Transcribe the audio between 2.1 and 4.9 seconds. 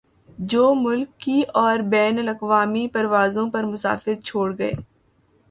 الاقوامی پروازوں پر مسافر چھوڑ گئے